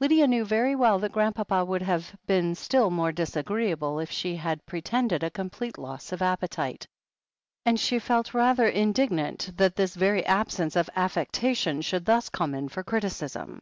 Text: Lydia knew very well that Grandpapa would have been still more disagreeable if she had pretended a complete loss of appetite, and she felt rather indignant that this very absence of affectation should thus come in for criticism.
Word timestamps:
Lydia 0.00 0.26
knew 0.26 0.42
very 0.46 0.74
well 0.74 0.98
that 0.98 1.12
Grandpapa 1.12 1.62
would 1.62 1.82
have 1.82 2.10
been 2.26 2.54
still 2.54 2.88
more 2.88 3.12
disagreeable 3.12 3.98
if 4.00 4.10
she 4.10 4.34
had 4.34 4.64
pretended 4.64 5.22
a 5.22 5.28
complete 5.28 5.76
loss 5.76 6.12
of 6.12 6.22
appetite, 6.22 6.86
and 7.66 7.78
she 7.78 7.98
felt 7.98 8.32
rather 8.32 8.66
indignant 8.66 9.50
that 9.58 9.76
this 9.76 9.94
very 9.94 10.24
absence 10.24 10.76
of 10.76 10.88
affectation 10.96 11.82
should 11.82 12.06
thus 12.06 12.30
come 12.30 12.54
in 12.54 12.70
for 12.70 12.82
criticism. 12.82 13.60